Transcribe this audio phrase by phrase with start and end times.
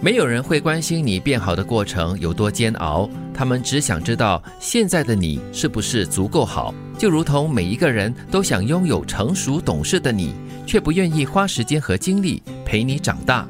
[0.00, 6.72] 没有人会关心你变好的过程有多煎熬，他们只想知道现在的你是不是足够好。
[6.96, 10.34] 就如同每一个人都想拥有成熟懂事的你，
[10.64, 13.44] 却不愿意花时间和精力陪你长大。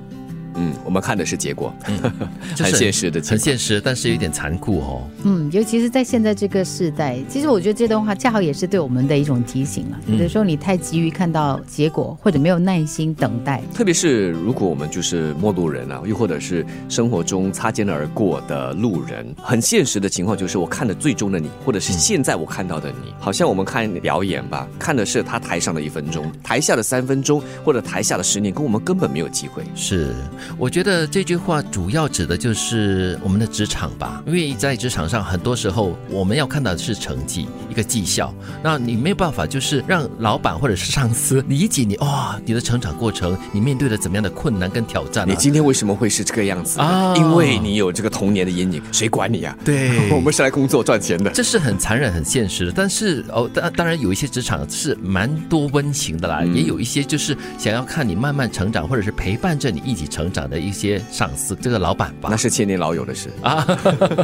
[0.59, 1.73] 嗯，我们看的是结果，
[2.59, 5.03] 很现实的，很现实，但是有点残酷哦。
[5.23, 9.99] 嗯，尤其是在现在这个时代，其实我觉得这段话恰好也是对我们的一种提醒了。
[10.07, 29.63] 有的时候你太急于看到结果，或者没有耐心等待，特别是如果我们就是陌路人啊，又或者是生活中擦肩而过的路人，很现实的情况就是我看的最终的你，或者是现在我看到的你，好像我们看表演吧，看的是他台上的一分钟，台下的三分钟，或者台下的十年，跟我们根本没有机会。
[29.75, 30.15] 是，
[30.57, 38.33] 我觉得这句话主要指的就是我们的职场吧，因为在职场上，很多时候我们要看到的是成绩，一个绩效。
[38.63, 45.27] 那你没有办法，就是让老板或者是上司理解你哇，你的成长过程，你面对了怎么样的困难跟挑战、啊。
[45.31, 46.81] 你今天为什么会是这个样子？
[46.81, 51.31] 啊因为你有这个童年的阴影，谁管你呀、对我们是来工作赚钱的。
[51.35, 62.37] 这是很残忍、很现实的，但是哦，当当然有一些职场是蛮多温情的啦，也有一些就是想要看你慢慢成长，或者是陪伴着你一起成长的一些上司，这个老板吧那。
[62.37, 63.31] 是千年老友的事。
[63.43, 63.67] 啊，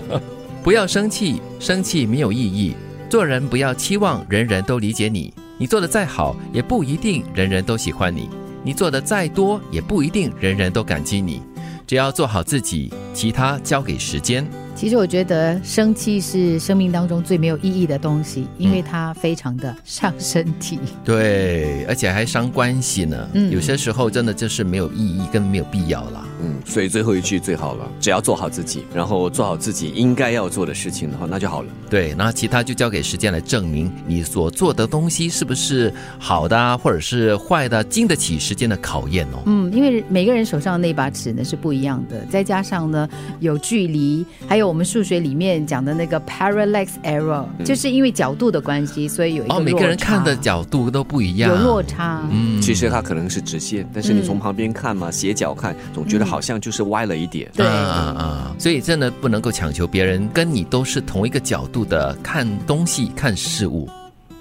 [0.63, 2.75] 不要生气，生气没有意义。
[3.11, 8.29] 做人不要期望人人都理解你，你做的再好，也不一定人人都喜欢你；
[8.63, 11.41] 你做的再多，也不一定人人都感激你。
[11.87, 14.45] 只要做好自己，其他交给时间。
[14.75, 20.79] 其实我觉得生气是生命当中最没有意义的东西，因为它非常的伤身体。
[21.05, 23.29] 对，而且还伤关系呢。
[23.35, 26.27] 嗯有些时候真的就是没有意义，跟没有必要啦。
[26.43, 31.69] 嗯，所以最后一句最好了，只要做好自己，然后做好自己应该要做的事情的话，那就好了。
[31.89, 39.43] 对，那其他就交给时间来证明你所做的东西是不是好的啊，或者是坏的，经得起时间的考验哦。
[39.47, 52.23] 嗯，因为每个人手上的那把尺呢是不一样的，再加上呢有距离，还有我们数学里面讲的那个 parallax error，、就是因为角度的关系，所以有一个哦，每个人看的角度都不一样，有落差。
[52.31, 57.51] 嗯其实它可能是直线，但是你从旁边看嘛，斜角看，总觉得好像就是歪了一点。
[57.55, 58.57] 对啊啊啊！
[58.59, 63.89] 所以真的不能够强求别人跟你都是同一个角度的看东西、看事物。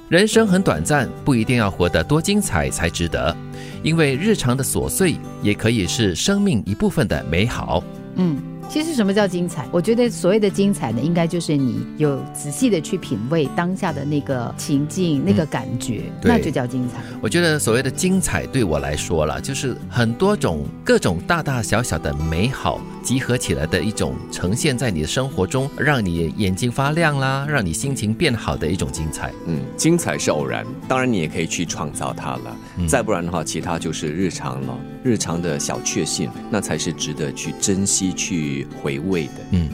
[0.10, 3.36] 人生很短暂，不一定要活得多精彩才值得，
[3.82, 7.84] 因为日常的琐碎也可以是生命一部分的美好。
[8.16, 8.38] 嗯，
[8.74, 9.68] 其实什么叫精彩？
[9.72, 17.00] 我觉得所谓的精彩呢，应该就是你有仔细的去品味当下的那个情境、那个感觉，对那就叫精彩。
[17.22, 29.32] 我觉得所谓的精彩，对我来说啦，就是很多种各种大大小小的美好集合起来的一种呈现在你的生活中，让你眼睛发亮啦，让你心情变好的一种精彩。
[29.46, 32.58] 嗯，精彩是偶然，当然你也可以去创造它了。
[32.88, 39.34] 再不然的话，其他就是日常了，日常的小确幸，那才是值得去珍惜、去回味的。
[39.52, 39.70] 嗯，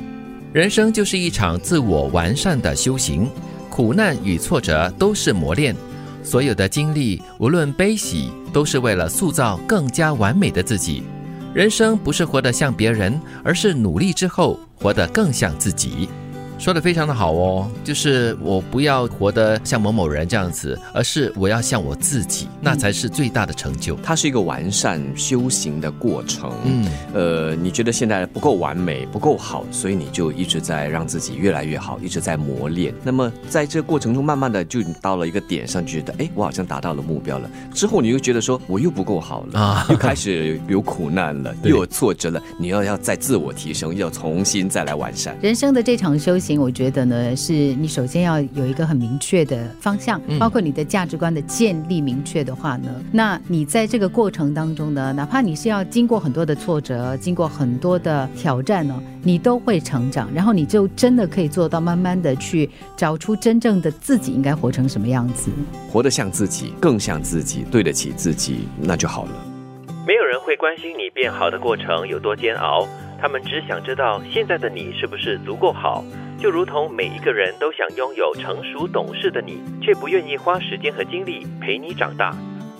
[0.51, 3.29] 人生就是一场自我完善的修行，
[3.69, 5.75] 苦难与挫折都是磨练。
[6.23, 11.03] 所有的经历，无论悲喜，都是为了塑造更加完美的自己。
[11.53, 16.07] 人生不是活得像别人，而是努力之后活得更像自己。
[16.59, 23.95] 说的非常的好哦，就是我不要活得像某某人这样子，而是我要像我自己，那才是最大的成就。
[24.03, 26.51] 它是一个完善修行的过程。
[26.65, 32.93] 嗯，呃，你觉得现在不够完美、不够好，所以你就一直在让自己越来越好，一直在磨练。
[33.03, 37.49] 那么在这个过程中，慢慢的就到了一个点上，觉得哎，我好像达到了目标了。
[37.73, 42.41] 之后你又觉得说我又不够好了，啊又开始有苦难了， 又有挫折了。
[42.59, 45.37] 你要要再自我提升，要重新再来完善。
[45.41, 65.51] 人生的这场修行，我觉得呢，是你首先要有一个很明确的方向，嗯包括你的价值观的建立明确的话呢，那你在这个过程当中呢，哪怕你是要经过很多的挫折，经过很多的挑战呢，你都会成长，然后你就真的可以做到慢慢的去找出真正的自己应该活成什么样子。
[65.91, 69.31] 活得像自己，更像自己，对得起自己，那就好了。
[70.07, 72.87] 没有人会关心你变好的过程有多煎熬，
[73.21, 76.03] 他们只想知道现在的你是不是足够好。
[76.39, 82.33] 就如同每一个人都想拥有成熟懂事的你，却不愿意花时间和精力陪你长大。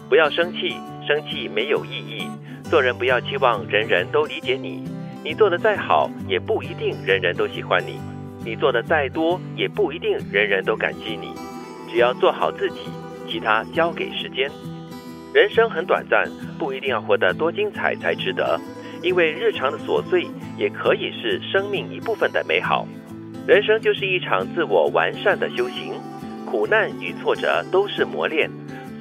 [0.08, 2.30] 不要生气，生气没有意义。
[2.64, 4.86] 做人不要期望人人都理解你，
[5.24, 8.00] 你做的再好，也不一定人人都喜欢你；
[8.46, 11.34] 你做的再多，也不一定人人都感激你。
[11.92, 12.80] 只要做好自己，
[13.28, 14.50] 其他交给时间。
[15.34, 16.26] 人生很短暂，
[16.58, 18.58] 不一定要活得多精彩才值得，
[19.02, 22.88] 因为日常的琐碎也可以是生命一部分的美好。
[23.48, 25.94] 人生就是一场自我完善的修行，
[26.46, 28.50] 苦难与挫折都是磨练。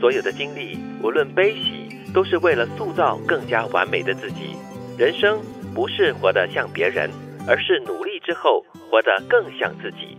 [0.00, 4.56] 所有的经历，无论悲喜，都是为了塑造更加完美的自己。
[4.96, 5.40] 人生
[5.74, 7.10] 不是活得像别人，
[7.46, 10.16] 而是努力之后活得更像自己。